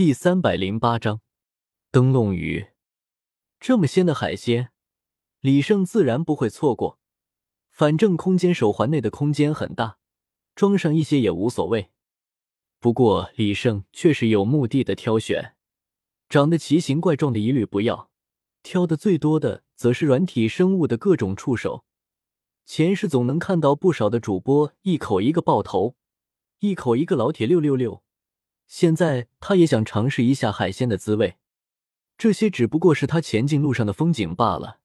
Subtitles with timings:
[0.00, 1.20] 第三百零八章
[1.90, 2.68] 灯笼鱼。
[3.58, 4.70] 这么鲜的海鲜，
[5.40, 6.98] 李胜自然不会错过。
[7.70, 9.98] 反正空间手环内的空间很大，
[10.54, 11.90] 装上一些也无所谓。
[12.78, 15.54] 不过李胜却是有目的的挑选，
[16.30, 18.10] 长得奇形怪状的一律不要，
[18.62, 21.84] 挑的最多的则是软体生物的各种触手。
[22.64, 25.94] 前世总能看到不少的主播一口一个爆头，
[26.60, 28.02] 一口一个老铁六六六。
[28.70, 31.38] 现在他也想尝试一下海鲜的滋味，
[32.16, 34.78] 这些只不过是他前进路上的风景罢了。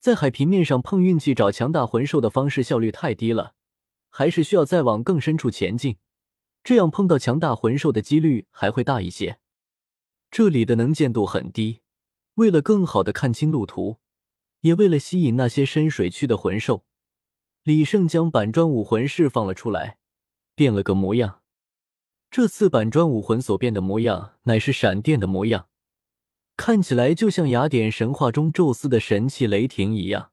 [0.00, 3.54] 在海平面上碰运气找强大魂兽的方式效率太低了，
[4.08, 5.98] 还是需要再往更深处前进，
[6.64, 9.38] 这样碰到强大魂兽的几率还会大一些。
[10.28, 11.82] 这里的能见度很低，
[12.34, 13.98] 为了更好的看清路途，
[14.62, 16.84] 也为了吸引那些深水区的魂兽，
[17.62, 19.98] 李胜将板砖武魂释放了出来，
[20.56, 21.39] 变了个模样。
[22.30, 25.68] 这次板砖武魂所变的模样，乃是闪电的模样，
[26.56, 30.30] 看起来就像雅典神话中宙斯的神器雷霆一样。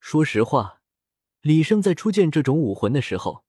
[0.00, 0.80] 说实话，
[1.40, 3.44] 李胜在初见这种武魂的时候，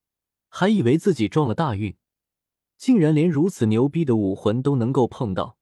[0.50, 1.98] 还以为自己撞了大运，
[2.78, 5.58] 竟然连如此牛逼的武魂都能够碰到。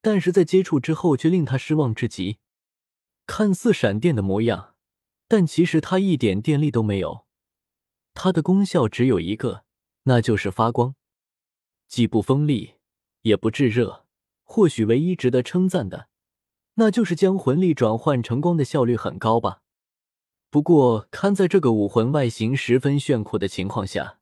[0.00, 2.38] 但是在接触之后，却令他失望至极。
[3.26, 4.76] 看似闪电的模样，
[5.26, 7.26] 但其实它一点电力都没有，
[8.14, 9.64] 它的功效只有一个，
[10.04, 10.94] 那就是发光。
[11.90, 12.74] 既不锋利，
[13.22, 14.06] 也不炙热，
[14.44, 16.06] 或许唯一值得称赞的，
[16.74, 19.62] 那就是将魂力转换成光的效率很高吧。
[20.50, 24.20] 不过，看在这个武魂外形十分炫酷的情况下，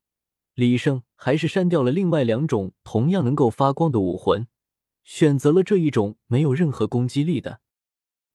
[0.55, 4.47] 李胜还是删掉了另外两种同样能够发光的武魂，
[5.05, 7.60] 选择了这一种没有任何攻击力的。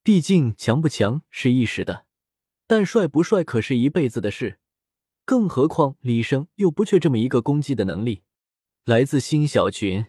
[0.03, 2.05] 毕竟，强不强是一时的，
[2.67, 4.59] 但帅不帅可是一辈子的事。
[5.25, 8.21] 更何况，李胜又不缺这么一个攻击的能力。
[8.85, 10.05] 来自新小群。